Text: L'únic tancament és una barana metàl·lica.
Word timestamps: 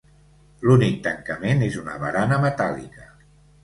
L'únic 0.67 0.97
tancament 1.09 1.63
és 1.69 1.79
una 1.85 2.01
barana 2.07 2.43
metàl·lica. 2.49 3.11